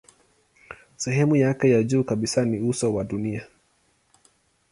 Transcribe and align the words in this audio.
Sehemu 0.97 1.35
yake 1.35 1.69
ya 1.71 1.83
juu 1.83 2.03
kabisa 2.03 2.45
ni 2.45 2.59
uso 2.59 2.93
wa 2.93 3.03
dunia. 3.03 3.47